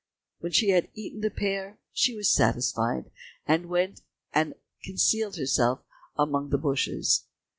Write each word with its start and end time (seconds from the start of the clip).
When 0.39 0.51
she 0.51 0.69
had 0.69 0.89
eaten 0.95 1.21
the 1.21 1.29
pear, 1.29 1.77
she 1.93 2.15
was 2.15 2.33
satisfied, 2.33 3.11
and 3.45 3.67
went 3.69 4.01
and 4.33 4.55
concealed 4.83 5.35
herself 5.35 5.83
among 6.17 6.49
the 6.49 6.57
bushes. 6.57 7.27